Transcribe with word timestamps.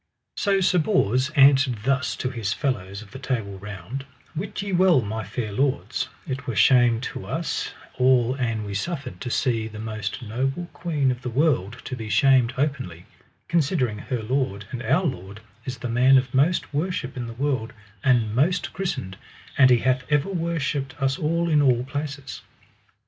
So 0.35 0.61
Sir 0.61 0.79
Bors 0.79 1.29
answered 1.35 1.83
thus 1.83 2.15
to 2.15 2.31
his 2.31 2.53
fellows 2.53 3.03
of 3.03 3.11
the 3.11 3.19
Table 3.19 3.59
Round: 3.59 4.03
Wit 4.35 4.63
ye 4.63 4.71
well, 4.71 5.01
my 5.01 5.23
fair 5.23 5.51
lords, 5.51 6.09
it 6.27 6.47
were 6.47 6.55
shame 6.55 6.99
to 7.01 7.27
us 7.27 7.75
all 7.99 8.33
an 8.33 8.63
we 8.63 8.73
suffered 8.73 9.21
to 9.21 9.29
see 9.29 9.67
the 9.67 9.77
most 9.77 10.23
noble 10.23 10.65
queen 10.73 11.11
of 11.11 11.21
the 11.21 11.29
world 11.29 11.77
to 11.85 11.95
be 11.95 12.09
shamed 12.09 12.51
openly, 12.57 13.05
considering 13.47 13.99
her 13.99 14.23
lord 14.23 14.65
and 14.71 14.81
our 14.81 15.05
lord 15.05 15.39
is 15.65 15.77
the 15.77 15.87
man 15.87 16.17
of 16.17 16.33
most 16.33 16.73
worship 16.73 17.15
in 17.15 17.27
the 17.27 17.33
world, 17.33 17.71
and 18.03 18.33
most 18.33 18.73
christened, 18.73 19.17
and 19.55 19.69
he 19.69 19.77
hath 19.77 20.01
ever 20.09 20.29
worshipped 20.29 20.99
us 20.99 21.19
all 21.19 21.47
in 21.47 21.61
all 21.61 21.83
places. 21.83 22.41